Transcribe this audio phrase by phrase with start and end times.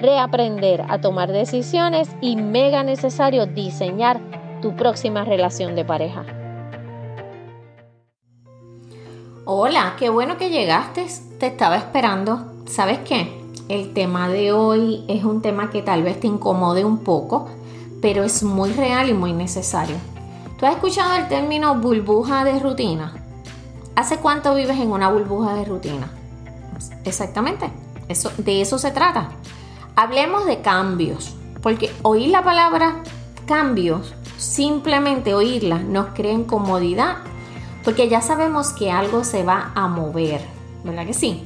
[0.00, 4.20] reaprender a tomar decisiones y mega necesario diseñar
[4.62, 6.24] tu próxima relación de pareja.
[9.44, 11.06] Hola, qué bueno que llegaste,
[11.38, 12.52] te estaba esperando.
[12.66, 13.34] ¿Sabes qué?
[13.68, 17.48] El tema de hoy es un tema que tal vez te incomode un poco,
[18.02, 19.96] pero es muy real y muy necesario.
[20.58, 23.14] ¿Tú has escuchado el término burbuja de rutina?
[23.94, 26.10] ¿Hace cuánto vives en una burbuja de rutina?
[27.04, 27.70] Exactamente,
[28.08, 29.30] eso, de eso se trata.
[30.00, 33.02] Hablemos de cambios, porque oír la palabra
[33.48, 37.16] cambios, simplemente oírla, nos crea incomodidad,
[37.82, 40.40] porque ya sabemos que algo se va a mover,
[40.84, 41.42] ¿verdad que sí?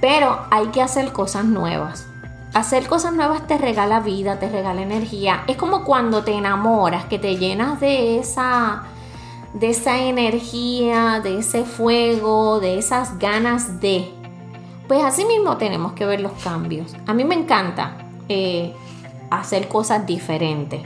[0.00, 2.08] Pero hay que hacer cosas nuevas.
[2.52, 5.44] Hacer cosas nuevas te regala vida, te regala energía.
[5.46, 8.86] Es como cuando te enamoras, que te llenas de esa
[9.54, 14.12] de esa energía, de ese fuego, de esas ganas de.
[14.88, 16.94] Pues así mismo tenemos que ver los cambios.
[17.06, 17.96] A mí me encanta
[18.28, 18.72] eh,
[19.30, 20.82] hacer cosas diferentes.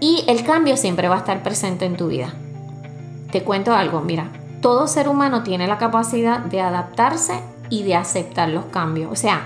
[0.00, 2.34] Y el cambio siempre va a estar presente en tu vida.
[3.30, 4.30] Te cuento algo, mira,
[4.60, 9.10] todo ser humano tiene la capacidad de adaptarse y de aceptar los cambios.
[9.12, 9.42] O sea,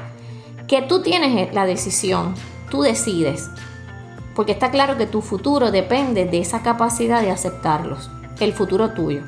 [0.68, 2.34] que tú tienes la decisión,
[2.70, 3.48] tú decides.
[4.34, 9.22] Porque está claro que tu futuro depende de esa capacidad de aceptarlos, el futuro tuyo.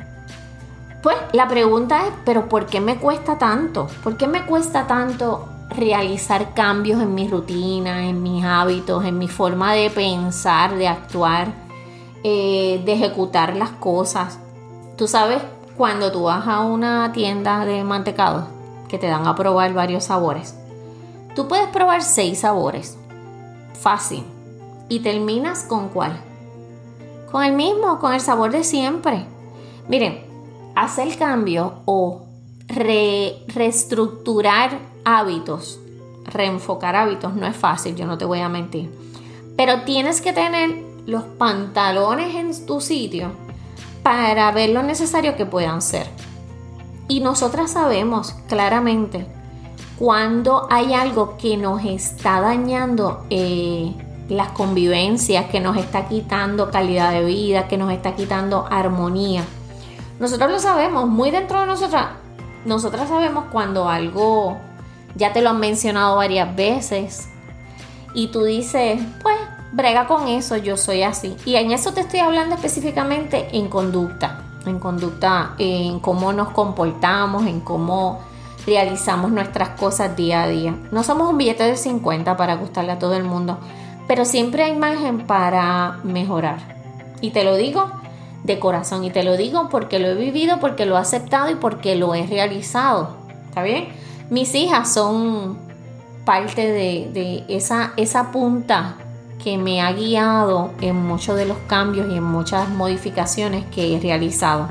[1.03, 3.89] Pues la pregunta es, pero ¿por qué me cuesta tanto?
[4.05, 9.27] ¿Por qué me cuesta tanto realizar cambios en mi rutina, en mis hábitos, en mi
[9.27, 11.49] forma de pensar, de actuar,
[12.23, 14.39] eh, de ejecutar las cosas?
[14.97, 15.43] Tú sabes,
[15.77, 18.47] cuando tú vas a una tienda de mantecado,
[18.89, 20.55] que te dan a probar varios sabores,
[21.35, 22.97] tú puedes probar seis sabores.
[23.81, 24.23] Fácil.
[24.89, 26.13] ¿Y terminas con cuál?
[27.33, 29.27] Con el mismo, con el sabor de siempre.
[29.89, 30.32] Miren,
[30.75, 32.27] hacer cambio o
[32.69, 35.79] reestructurar hábitos,
[36.25, 38.91] reenfocar hábitos no es fácil, yo no te voy a mentir.
[39.57, 43.33] Pero tienes que tener los pantalones en tu sitio
[44.03, 46.07] para ver lo necesario que puedan ser.
[47.09, 49.27] Y nosotras sabemos claramente
[49.99, 53.93] cuando hay algo que nos está dañando eh,
[54.29, 59.45] las convivencias, que nos está quitando calidad de vida, que nos está quitando armonía.
[60.23, 62.11] Nosotros lo sabemos, muy dentro de nosotras.
[62.65, 64.57] Nosotras sabemos cuando algo,
[65.17, 67.29] ya te lo han mencionado varias veces,
[68.15, 69.37] y tú dices, pues,
[69.73, 71.37] brega con eso, yo soy así.
[71.45, 77.45] Y en eso te estoy hablando específicamente en conducta, en conducta, en cómo nos comportamos,
[77.49, 78.21] en cómo
[78.65, 80.77] realizamos nuestras cosas día a día.
[80.93, 83.59] No somos un billete de 50 para gustarle a todo el mundo,
[84.07, 86.61] pero siempre hay margen para mejorar.
[87.21, 87.91] Y te lo digo
[88.45, 89.05] de corazón.
[89.05, 92.15] Y te lo digo porque lo he vivido, porque lo he aceptado y porque lo
[92.15, 93.17] he realizado.
[93.49, 93.89] ¿Está bien?
[94.31, 95.59] Mis hijas son
[96.25, 98.97] parte de, esa, esa punta
[99.43, 104.01] que me ha guiado en muchos de los cambios y en muchas modificaciones que he
[104.01, 104.69] realizado.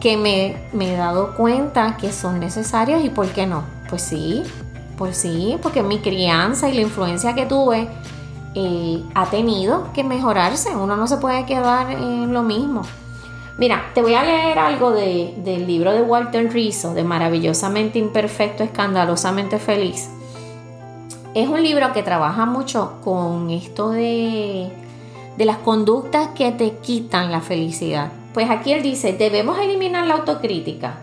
[0.00, 3.64] Que me, me he dado cuenta que son necesarios y por qué no.
[3.90, 4.42] Pues sí,
[4.96, 7.88] pues sí, porque mi crianza y la influencia que tuve
[9.14, 10.74] ha tenido que mejorarse.
[10.76, 12.82] Uno no se puede quedar en lo mismo.
[13.58, 19.58] Mira, te voy a leer algo del libro de Walter Rizzo, de Maravillosamente Imperfecto, Escandalosamente
[19.58, 20.08] Feliz.
[21.34, 24.70] Es un libro que trabaja mucho con esto de,
[25.36, 28.12] de las conductas que te quitan la felicidad.
[28.32, 31.00] Pues aquí él dice, ¿debemos eliminar la autocrítica?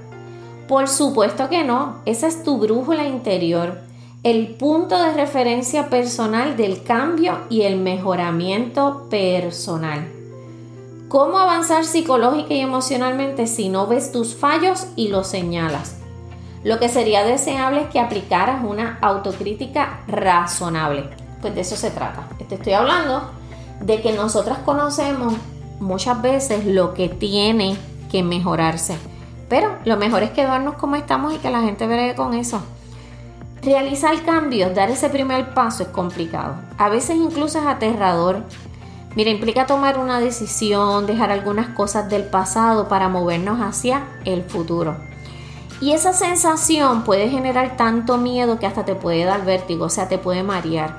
[0.67, 3.81] Por supuesto que no, esa es tu brújula interior
[4.25, 10.11] el punto de referencia personal del cambio y el mejoramiento personal.
[11.09, 15.97] ¿Cómo avanzar psicológica y emocionalmente si no ves tus fallos y los señalas?
[16.63, 21.07] Lo que sería deseable es que aplicaras una autocrítica razonable.
[21.39, 22.27] pues de eso se trata.
[22.49, 23.29] Te estoy hablando
[23.79, 25.35] de que nosotras conocemos
[25.79, 27.77] muchas veces lo que tiene
[28.11, 28.97] que mejorarse.
[29.49, 32.63] Pero lo mejor es quedarnos como estamos y que la gente vea con eso.
[33.65, 36.53] Realizar cambios, dar ese primer paso es complicado.
[36.77, 38.43] A veces incluso es aterrador.
[39.15, 44.97] Mira, implica tomar una decisión, dejar algunas cosas del pasado para movernos hacia el futuro.
[45.81, 50.07] Y esa sensación puede generar tanto miedo que hasta te puede dar vértigo, o sea,
[50.07, 50.97] te puede marear.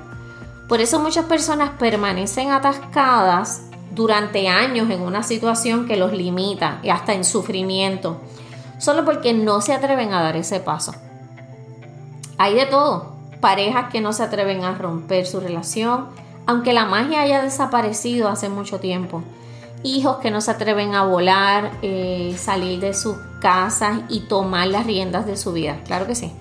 [0.69, 3.62] Por eso muchas personas permanecen atascadas
[3.93, 8.21] durante años en una situación que los limita y hasta en sufrimiento,
[8.81, 11.06] solo porque no se atreven a dar ese paso.
[12.38, 16.09] Hay de todo, parejas que no se atreven a romper su relación,
[16.47, 19.23] aunque la magia haya desaparecido hace mucho tiempo
[19.87, 24.87] hijos que no se atreven a volar, eh, salir de sus casas y tomar las
[24.87, 25.79] riendas de su vida.
[25.87, 26.33] Claro que sí.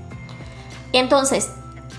[0.93, 1.51] Entonces,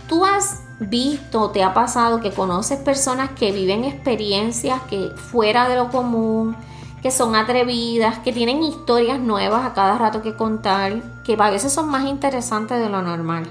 [0.09, 5.77] tú has visto, te ha pasado que conoces personas que viven experiencias que fuera de
[5.77, 6.57] lo común,
[7.03, 11.73] que son atrevidas, que tienen historias nuevas a cada rato que contar, que a veces
[11.73, 13.47] son más interesantes de lo normal.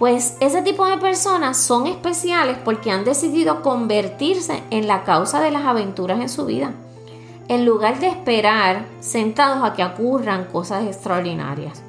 [0.00, 5.50] Pues ese tipo de personas son especiales porque han decidido convertirse en la causa de
[5.50, 6.72] las aventuras en su vida,
[7.48, 11.82] en lugar de esperar sentados a que ocurran cosas extraordinarias.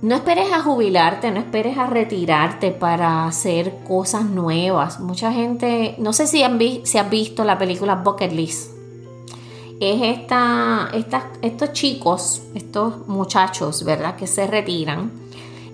[0.00, 5.00] No esperes a jubilarte, no esperes a retirarte para hacer cosas nuevas.
[5.00, 8.70] Mucha gente, no sé si han, visto la película Bucket List.
[9.80, 10.90] Es esta,
[11.42, 14.16] estos chicos, estos muchachos, ¿verdad?
[14.16, 15.28] Que se retiran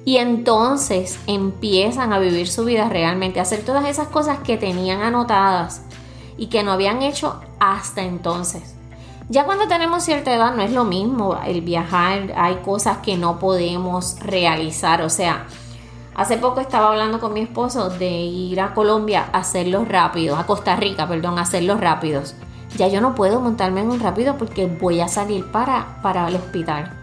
[0.07, 5.03] y entonces empiezan a vivir su vida realmente, a hacer todas esas cosas que tenían
[5.03, 5.83] anotadas
[6.39, 8.77] y que no habían hecho hasta entonces.
[9.29, 13.41] Ya cuando tenemos cierta edad no es lo mismo el viajar, hay cosas que no
[13.41, 15.47] podemos realizar, o sea,
[16.15, 20.47] hace poco estaba hablando con mi esposo de ir a Colombia a hacerlos rápidos, a
[20.47, 22.37] Costa Rica, perdón, a hacerlos rápidos.
[22.77, 26.37] Ya yo no puedo montarme en un rápido porque voy a salir para, para el
[26.37, 26.96] hospital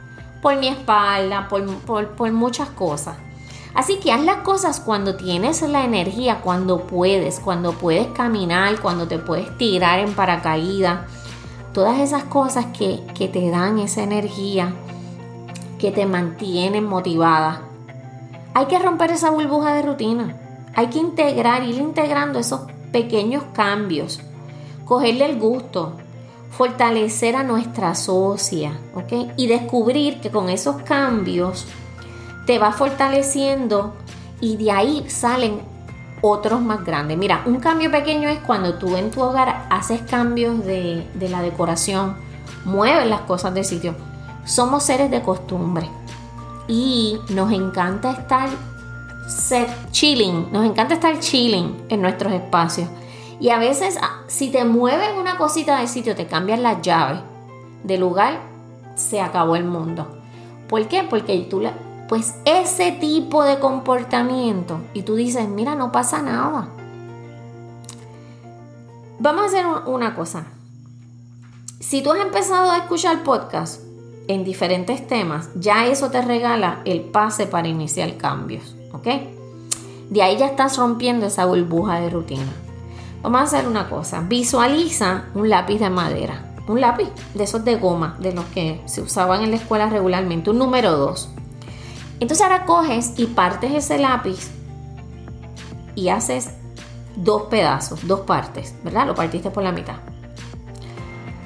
[0.44, 3.16] por mi espalda, por, muchas cosas.
[3.74, 9.08] Así que haz las cosas cuando tienes la energía, cuando puedes, cuando puedes caminar, cuando
[9.08, 11.10] te puedes tirar en paracaídas.
[11.74, 14.74] Todas esas cosas que, que te dan esa energía,
[15.80, 17.62] que te mantienen motivada.
[18.54, 20.38] Hay que romper esa burbuja de rutina.
[20.76, 22.62] Hay que integrar, ir integrando esos
[22.92, 24.20] pequeños cambios.
[24.86, 25.94] Cogerle el gusto
[26.58, 29.34] fortalecer a nuestra socia, ¿ok?
[29.38, 31.66] Y descubrir que con esos cambios
[32.46, 33.96] te va fortaleciendo
[34.40, 35.62] y de ahí salen
[36.22, 37.18] otros más grandes.
[37.18, 42.16] Mira, un cambio pequeño es cuando tú en tu hogar haces cambios de, la decoración,
[42.66, 43.96] mueves las cosas de sitio.
[44.46, 45.90] Somos seres de costumbre
[46.68, 48.50] y nos encanta estar
[49.28, 52.88] set, chilling, nos encanta estar chilling en nuestros espacios.
[53.40, 57.20] Y a veces, ah, si te mueven una cosita del sitio, te cambian las llaves
[57.84, 58.40] del lugar,
[58.96, 60.08] se acabó el mundo.
[60.68, 61.04] ¿Por qué?
[61.04, 61.62] Porque tú,
[62.08, 66.70] pues ese tipo de comportamiento, y tú dices, mira, no pasa nada.
[69.20, 70.46] Vamos a hacer una cosa.
[71.80, 73.82] Si tú has empezado a escuchar podcast
[74.28, 79.08] en diferentes temas, ya eso te regala el pase para iniciar cambios, ¿ok?
[80.10, 82.52] De ahí ya estás rompiendo esa burbuja de rutina.
[83.24, 84.20] Vamos a hacer una cosa.
[84.20, 86.44] Visualiza un lápiz de madera.
[86.68, 90.50] Un lápiz de esos de goma, de los que se usaban en la escuela regularmente.
[90.50, 91.30] Un número 2.
[92.20, 94.52] Entonces ahora coges y partes ese lápiz
[95.96, 96.52] y haces
[97.16, 99.08] dos pedazos, dos partes, ¿verdad?
[99.08, 99.96] Lo partiste por la mitad.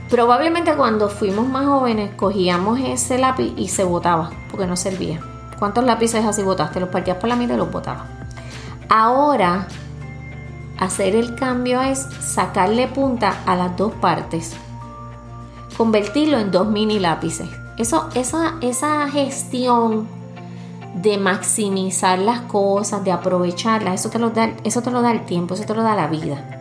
[0.09, 5.19] Probablemente cuando fuimos más jóvenes cogíamos ese lápiz y se botaba porque no servía.
[5.59, 6.79] ¿Cuántos lápices así botaste?
[6.79, 8.07] Los partías por la mitad y los botabas.
[8.89, 9.67] Ahora
[10.79, 14.55] Hacer el cambio es sacarle punta a las dos partes.
[15.75, 17.49] Convertirlo en dos mini lápices.
[17.77, 20.07] Eso, esa, esa gestión
[20.93, 25.25] de maximizar las cosas, de aprovecharlas, eso te, lo da, eso te lo da el
[25.25, 26.57] tiempo, eso te lo da la vida.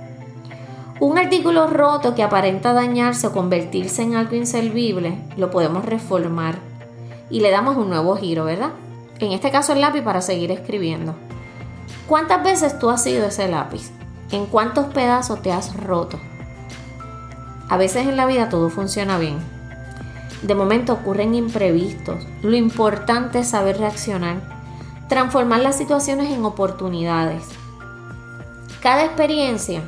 [0.99, 6.59] Un artículo roto que aparenta dañarse o convertirse en algo inservible, lo podemos reformar
[7.29, 8.71] y le damos un nuevo giro, ¿verdad?
[9.19, 11.15] En este caso el lápiz para seguir escribiendo.
[12.07, 13.96] ¿Cuántas veces tú has sido ese lápiz?
[14.31, 16.19] ¿En cuántos pedazos te has roto?
[17.69, 19.39] A veces en la vida todo funciona bien.
[20.43, 22.27] De momento ocurren imprevistos.
[22.43, 24.37] Lo importante es saber reaccionar,
[25.09, 27.45] transformar las situaciones en oportunidades.
[28.83, 29.83] Cada experiencia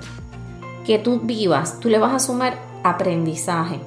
[0.86, 3.80] que tú vivas, tú le vas a sumar aprendizaje.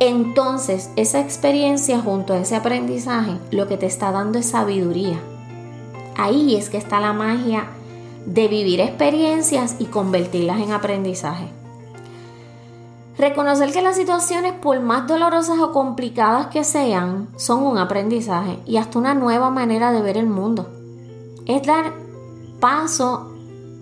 [0.00, 5.20] Entonces, esa experiencia junto a ese aprendizaje, lo que te está dando es sabiduría.
[6.16, 7.66] Ahí es que está la magia
[8.26, 11.48] de vivir experiencias y convertirlas en aprendizaje.
[13.18, 18.78] Reconocer que las situaciones, por más dolorosas o complicadas que sean, son un aprendizaje y
[18.78, 20.70] hasta una nueva manera de ver el mundo.
[21.44, 21.92] Es dar
[22.60, 23.34] paso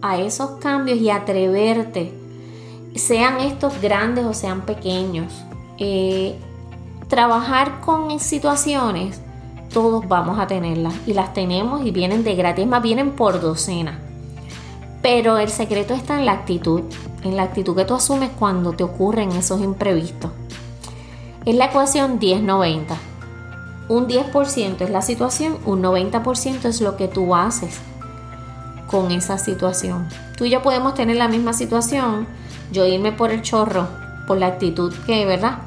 [0.03, 2.13] a esos cambios y atreverte,
[2.97, 5.33] sean estos grandes o sean pequeños.
[5.79, 6.37] Eh,
[7.07, 9.21] trabajar con situaciones,
[9.73, 14.01] todos vamos a tenerlas y las tenemos y vienen de gratis, más vienen por docena.
[15.03, 16.83] Pero el secreto está en la actitud,
[17.23, 20.33] en la actitud que tú asumes cuando te ocurren esos imprevistos.
[21.45, 22.97] Es la ecuación 10-90.
[23.89, 27.81] Un 10% es la situación, un 90% es lo que tú haces
[28.89, 30.09] con esa situación.
[30.37, 32.27] Tú y yo podemos tener la misma situación,
[32.73, 33.89] yo irme por el chorro,
[34.27, 35.59] por la actitud que, ¿verdad?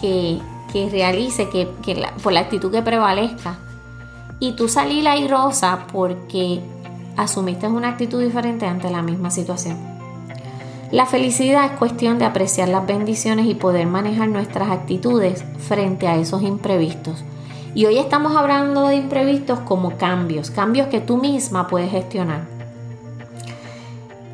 [0.00, 0.38] Que,
[0.72, 1.68] que realice, que,
[2.22, 3.58] por la actitud que prevalezca.
[4.38, 6.60] Y tú salir airosa porque
[7.16, 9.76] asumiste una actitud diferente ante la misma situación.
[10.92, 16.16] La felicidad es cuestión de apreciar las bendiciones y poder manejar nuestras actitudes frente a
[16.16, 17.24] esos imprevistos.
[17.74, 22.46] Y hoy estamos hablando de imprevistos como cambios, cambios que tú misma puedes gestionar.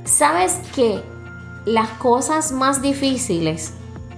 [0.04, 1.02] Sabes que
[1.64, 3.72] las cosas más difíciles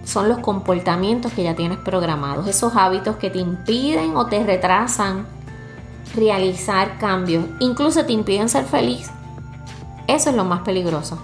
[0.04, 5.26] son los comportamientos que ya tienes programados, esos hábitos que te impiden o te retrasan
[6.14, 9.10] realizar cambios, incluso te impiden ser feliz.
[10.06, 11.18] Eso es lo más peligroso,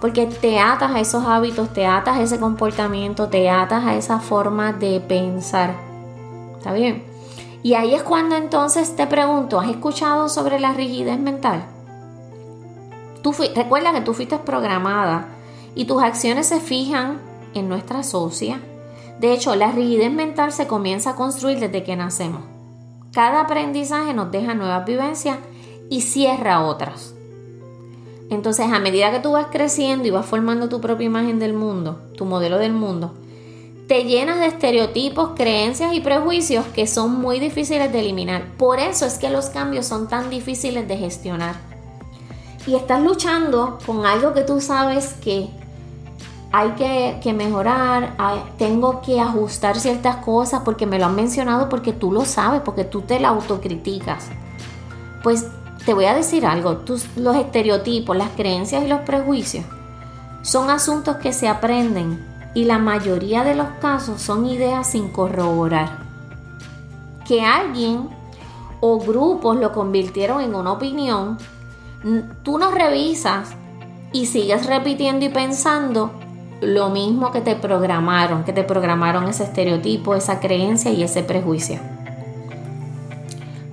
[0.00, 4.20] porque te atas a esos hábitos, te atas a ese comportamiento, te atas a esa
[4.20, 5.74] forma de pensar.
[6.56, 7.04] ¿Está bien?
[7.62, 11.64] Y ahí es cuando entonces te pregunto, ¿has escuchado sobre la rigidez mental?
[13.22, 15.28] Tú recuerda que tú fuiste programada
[15.74, 17.20] y tus acciones se fijan
[17.54, 18.60] en nuestra socia.
[19.18, 22.42] De hecho, la rigidez mental se comienza a construir desde que nacemos.
[23.12, 25.38] Cada aprendizaje nos deja nuevas vivencias
[25.88, 27.14] y cierra otras.
[28.30, 32.00] Entonces, a medida que tú vas creciendo y vas formando tu propia imagen del mundo,
[32.16, 33.14] tu modelo del mundo,
[33.86, 38.44] te llenas de estereotipos, creencias y prejuicios que son muy difíciles de eliminar.
[38.58, 41.56] Por eso es que los cambios son tan difíciles de gestionar.
[42.66, 45.48] Y estás luchando con algo que tú sabes que
[46.50, 46.70] hay
[47.20, 48.16] que, mejorar,
[48.56, 52.84] tengo que ajustar ciertas cosas porque me lo han mencionado, porque tú lo sabes, porque
[52.84, 54.28] tú te la autocriticas.
[55.22, 55.48] Pues
[55.84, 56.82] te voy a decir algo,
[57.16, 59.64] los estereotipos, las creencias y los prejuicios
[60.42, 62.24] son asuntos que se aprenden
[62.54, 65.98] y la mayoría de los casos son ideas sin corroborar.
[67.26, 68.08] Que alguien
[68.80, 71.36] o grupos lo convirtieron en una opinión,
[72.42, 73.50] tú no revisas
[74.12, 76.12] y sigues repitiendo y pensando
[76.60, 81.78] lo mismo que te programaron, que te programaron ese estereotipo, esa creencia y ese prejuicio.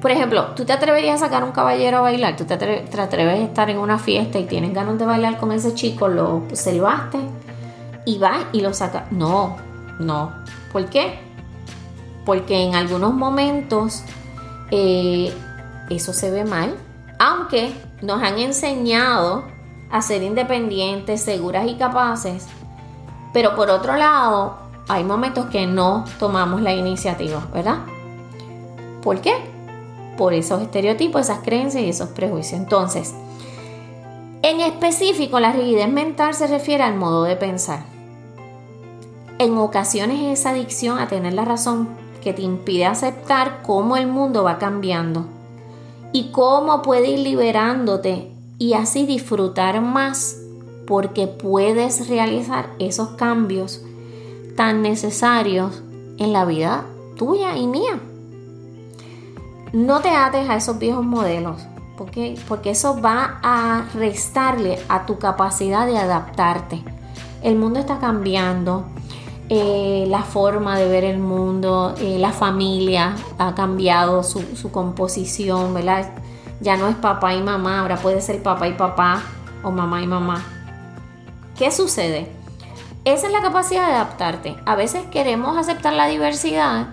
[0.01, 3.44] Por ejemplo, tú te atreverías a sacar un caballero a bailar, tú te, atreves a
[3.44, 7.18] estar en una fiesta y tienes ganas de bailar con ese chico, lo observaste
[8.06, 9.12] y vas y lo sacas.
[9.12, 9.58] No,
[10.00, 10.32] no.
[10.72, 11.18] ¿Por qué?
[12.24, 14.04] Porque en algunos momentos
[14.70, 15.34] eh,
[15.89, 16.75] eso se ve mal,
[17.18, 17.74] aunque
[18.04, 19.46] nos han enseñado
[19.89, 22.48] a ser independientes, seguras y capaces,
[23.36, 24.56] pero por otro lado,
[24.88, 27.80] hay momentos que no tomamos la iniciativa, ¿verdad?
[29.04, 29.34] ¿Por qué?
[30.18, 32.62] Por esos estereotipos, esas creencias y esos prejuicios.
[32.62, 33.13] Entonces,
[34.42, 37.84] en específico, la rigidez mental se refiere al modo de pensar.
[39.38, 41.89] En ocasiones es esa adicción a tener la razón
[42.24, 45.25] que te impide aceptar cómo el mundo va cambiando
[46.13, 50.38] y cómo puede ir liberándote y así disfrutar más
[50.88, 53.82] porque puedes realizar esos cambios
[54.56, 55.82] tan necesarios
[56.18, 56.86] en la vida
[57.18, 58.00] tuya y mía.
[59.74, 61.62] No te ates a esos viejos modelos,
[61.98, 66.84] porque, eso va a restarle a tu capacidad de adaptarte.
[67.42, 68.86] El mundo está cambiando,
[69.50, 75.74] eh, la forma de ver el mundo, eh, la familia ha cambiado su, su composición,
[75.74, 76.10] ¿verdad?
[76.62, 79.22] Ya no es papá y mamá, ahora puede ser papá y papá
[79.62, 80.54] o mamá y mamá.
[81.57, 82.29] ¿Qué sucede?
[83.05, 84.57] Esa es la capacidad de adaptarte.
[84.65, 86.88] A veces queremos aceptar la diversidad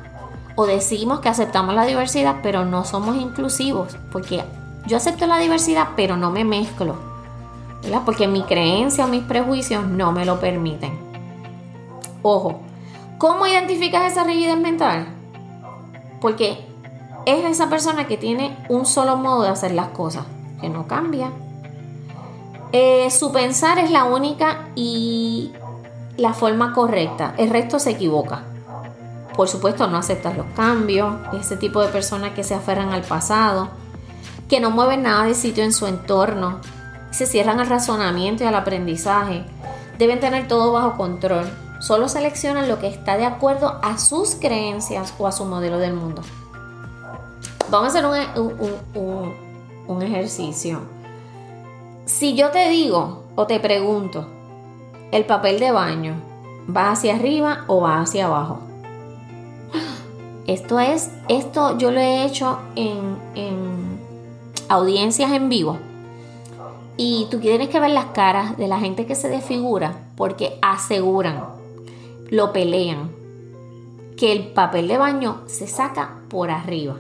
[0.55, 4.45] o decimos que aceptamos la diversidad, pero no somos inclusivos, porque
[4.87, 6.95] yo acepto la diversidad, pero no me mezclo,
[7.83, 8.03] ¿verdad?
[8.05, 10.97] Porque mi creencia o mis prejuicios no me lo permiten.
[12.23, 12.61] Ojo,
[13.19, 15.09] ¿cómo identificas esa rigidez mental?
[16.21, 16.65] Porque
[17.27, 20.25] es esa persona que tiene un solo modo de hacer las cosas,
[20.61, 21.33] que no cambia,
[22.73, 25.53] eh, su pensar es la única y
[26.17, 27.35] la forma correcta.
[27.37, 28.45] El resto se equivoca.
[29.37, 31.15] Por supuesto, no aceptas los cambios.
[31.39, 33.71] Ese tipo de personas que se aferran al pasado,
[34.49, 36.61] que no mueven nada de sitio en su entorno,
[37.11, 39.45] se cierran al razonamiento y al aprendizaje.
[39.99, 41.51] Deben tener todo bajo control.
[41.81, 45.95] Solo seleccionan lo que está de acuerdo a sus creencias o a su modelo del
[45.95, 46.23] mundo.
[47.71, 49.35] Vamos a hacer un,
[49.87, 51.02] un ejercicio.
[52.05, 54.27] Si yo te digo o te pregunto,
[55.13, 56.15] ¿el papel de baño
[56.75, 58.59] va hacia arriba o va hacia abajo?
[60.49, 64.01] Esto es, esto yo lo he hecho en, en
[64.69, 65.79] audiencias en vivo.
[66.97, 71.45] Y tú tienes que ver las caras de la gente que se desfigura porque aseguran,
[72.31, 73.13] lo pelean,
[74.17, 76.97] que el papel de baño se saca por arriba.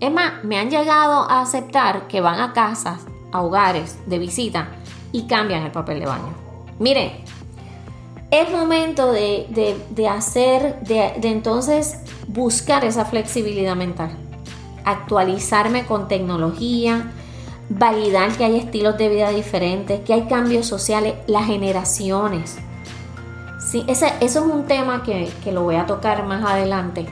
[0.00, 4.68] Es más, me han llegado a aceptar que van a casas, a hogares de visita
[5.12, 6.34] y cambian el papel de baño.
[6.78, 7.24] Mire,
[8.30, 9.76] es momento de,
[10.10, 14.10] hacer, de, de entonces buscar esa flexibilidad mental,
[14.84, 17.12] actualizarme con tecnología,
[17.68, 22.58] validar que hay estilos de vida diferentes, que hay cambios sociales, las generaciones.
[23.58, 27.06] Sí, ese, eso es un tema que, que lo voy a tocar más adelante.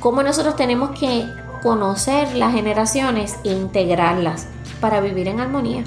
[0.00, 1.26] Cómo nosotros tenemos que
[1.62, 4.48] conocer las generaciones e integrarlas
[4.80, 5.84] para vivir en armonía.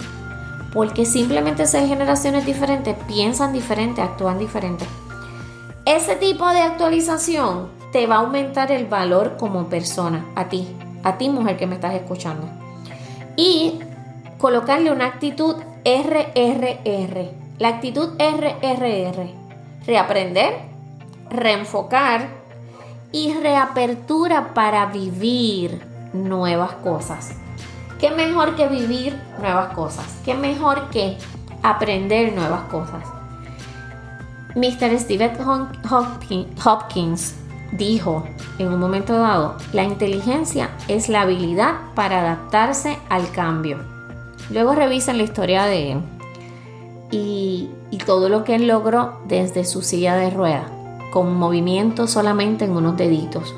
[0.74, 4.86] Porque simplemente ser generaciones diferentes piensan diferente, actúan diferente.
[5.86, 10.68] Ese tipo de actualización te va a aumentar el valor como persona, a ti,
[11.04, 12.48] a ti mujer que me estás escuchando.
[13.36, 13.80] Y
[14.38, 17.32] colocarle una actitud RRR.
[17.58, 19.32] La actitud RRR.
[19.86, 20.54] Reaprender,
[21.30, 22.28] reenfocar
[23.12, 25.82] y reapertura para vivir
[26.14, 27.32] nuevas cosas.
[28.00, 30.06] ¿Qué mejor que vivir nuevas cosas?
[30.24, 31.18] ¿Qué mejor que
[31.64, 33.04] aprender nuevas cosas?
[34.56, 34.98] Mr.
[34.98, 35.34] Stephen
[36.64, 37.36] Hopkins
[37.74, 38.24] dijo
[38.58, 43.80] en un momento dado, la inteligencia es la habilidad para adaptarse al cambio.
[44.50, 46.02] Luego revisan la historia de él
[47.12, 50.72] y, y todo lo que él logró desde su silla de ruedas,
[51.12, 53.54] con movimiento solamente en unos deditos.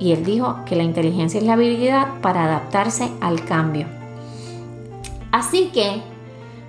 [0.00, 3.86] Y él dijo que la inteligencia es la habilidad para adaptarse al cambio.
[5.30, 6.02] Así que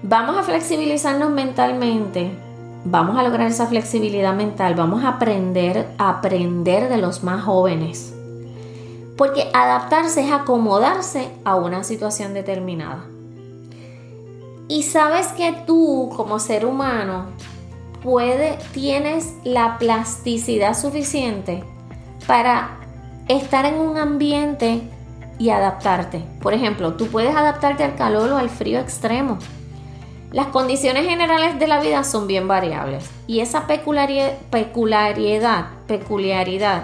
[0.03, 2.31] vamos a flexibilizarnos mentalmente,
[2.83, 8.13] vamos a lograr esa flexibilidad mental, vamos a aprender a aprender de los más jóvenes.
[9.17, 13.05] Porque adaptarse es acomodarse a una situación determinada.
[14.67, 17.27] Y sabes que tú como ser humano
[18.03, 21.63] puede, tienes la plasticidad suficiente
[22.27, 22.80] para
[23.27, 24.81] estar en un ambiente
[25.39, 26.23] y adaptarte.
[26.41, 29.37] Por ejemplo, tú puedes adaptarte al calor o al frío extremo.
[30.31, 34.33] Las condiciones generales de la vida son bien variables y esa peculiaridad,
[35.87, 36.83] peculiaridad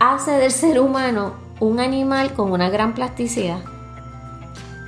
[0.00, 3.58] hace del ser humano un animal con una gran plasticidad.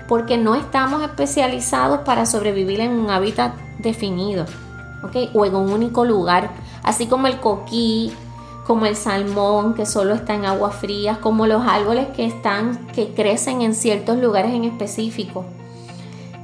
[0.09, 4.47] Porque no estamos especializados para sobrevivir en un hábitat definido,
[5.35, 6.51] O en un único lugar,
[6.83, 8.13] así como el coquí,
[8.69, 13.15] como el salmón que solo está en aguas frías, como los árboles que están que
[13.15, 15.47] crecen en ciertos lugares en específico.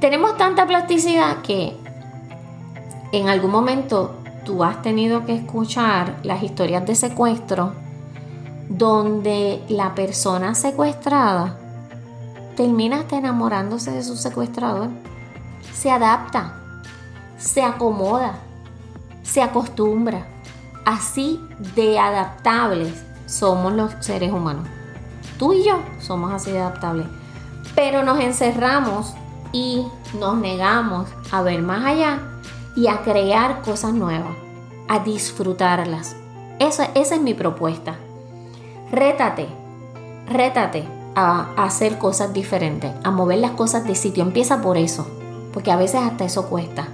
[0.01, 1.77] Tenemos tanta plasticidad que
[3.11, 7.73] en algún momento tú has tenido que escuchar las historias de secuestro
[8.69, 11.59] donde la persona secuestrada
[12.57, 14.89] termina hasta enamorándose de su secuestrador.
[15.75, 16.55] Se adapta,
[17.37, 18.39] se acomoda,
[19.21, 20.25] se acostumbra
[20.85, 21.41] Así
[21.75, 24.67] de adaptables somos los seres humanos.
[25.39, 27.07] Tú y yo somos así de adaptables.
[27.73, 29.15] Pero nos encerramos
[29.51, 29.85] y
[30.19, 32.19] nos negamos a ver más allá
[32.75, 34.35] y a crear cosas nuevas,
[34.87, 36.15] a disfrutarlas.
[36.59, 37.95] Esa, es mi propuesta.
[38.91, 39.47] Rétate,
[40.27, 44.23] rétate a hacer cosas diferentes, a mover las cosas de sitio.
[44.23, 45.07] Empieza por eso,
[45.53, 46.87] porque a veces hasta eso cuesta.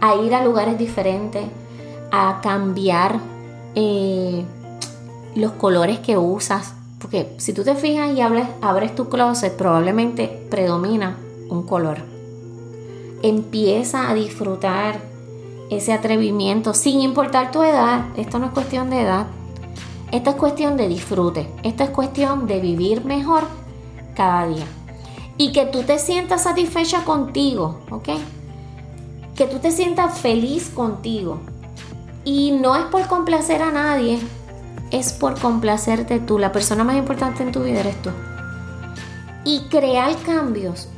[0.00, 1.44] A ir a lugares diferentes,
[2.10, 3.20] a cambiar
[3.74, 4.44] eh,
[5.34, 6.74] los colores que usas.
[7.00, 11.16] Porque si tú te fijas y abres tu closet, probablemente predomina
[11.48, 11.98] un color.
[13.22, 15.00] Empieza a disfrutar
[15.70, 18.06] ese atrevimiento sin importar tu edad.
[18.16, 19.26] Esto no es cuestión de edad.
[20.10, 21.48] Esto es cuestión de disfrute.
[21.62, 23.44] Esto es cuestión de vivir mejor
[24.14, 24.66] cada día.
[25.36, 28.08] Y que tú te sientas satisfecha contigo, ¿ok?
[29.36, 31.40] Que tú te sientas feliz contigo.
[32.28, 34.20] Y no es por complacer a nadie,
[34.90, 36.38] es por complacerte tú.
[36.38, 38.10] La persona más importante en tu vida eres tú.
[39.44, 40.90] Y crear cambios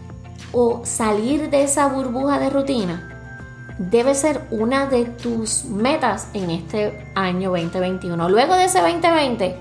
[0.51, 3.39] o salir de esa burbuja de rutina
[3.79, 8.29] debe ser una de tus metas en este año 2021.
[8.29, 9.55] Luego de ese 2020,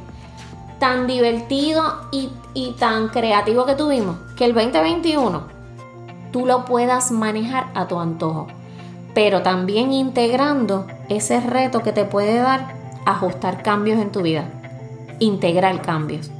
[0.79, 5.43] tan divertido y, y tan creativo que tuvimos, que el 2021
[6.31, 8.47] tú lo puedas manejar a tu antojo,
[9.19, 12.73] pero también integrando ese reto que te puede dar
[13.05, 14.45] ajustar cambios en tu vida,
[15.19, 16.31] integrar cambios.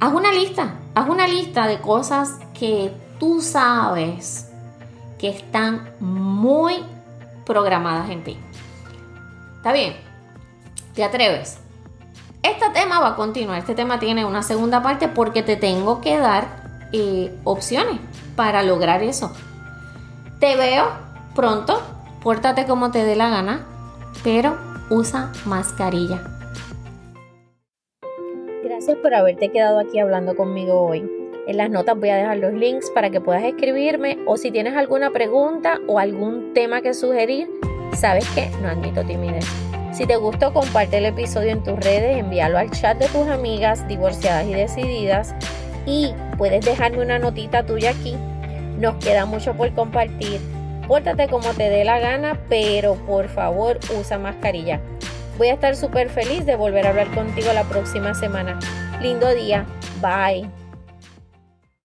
[0.00, 4.50] Haz una lista, haz una lista de cosas que tú sabes
[5.18, 6.76] que están muy
[7.44, 8.38] programadas en ti.
[9.56, 9.94] ¿Está bien?
[10.94, 11.58] ¿Te atreves?
[12.42, 16.16] Este tema va a continuar, este tema tiene una segunda parte porque te tengo que
[16.16, 18.00] dar eh, opciones
[18.36, 19.34] para lograr eso.
[20.40, 20.86] Te veo
[21.34, 21.78] pronto,
[22.26, 23.64] pórtate como te dé la gana,
[24.24, 24.56] pero
[24.90, 26.24] usa mascarilla.
[28.64, 31.08] Gracias por haberte quedado aquí hablando conmigo hoy.
[31.46, 34.74] En las notas voy a dejar los links para que puedas escribirme o si tienes
[34.74, 37.48] alguna pregunta o algún tema que sugerir,
[37.94, 39.46] sabes que no admito timidez.
[39.92, 43.86] Si te gustó, comparte el episodio en tus redes, envíalo al chat de tus amigas
[43.86, 45.32] divorciadas y decididas
[45.86, 48.16] y puedes dejarme una notita tuya aquí.
[48.80, 50.40] Nos queda mucho por compartir.
[50.86, 54.80] Pórtate como te dé la gana, pero por favor usa mascarilla.
[55.38, 58.58] Voy a estar súper feliz de volver a hablar contigo la próxima semana.
[59.00, 59.66] Lindo día.
[60.00, 60.65] Bye.